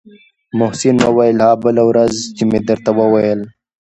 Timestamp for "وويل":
1.07-1.37, 2.99-3.39